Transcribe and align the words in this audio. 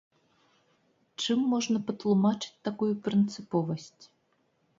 Чым 1.23 1.39
можна 1.51 1.77
патлумачыць 1.89 2.59
такую 2.69 2.89
прынцыповасць? 3.11 3.95